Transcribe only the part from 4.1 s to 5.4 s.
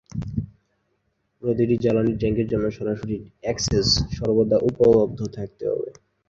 সর্বদা উপলব্ধ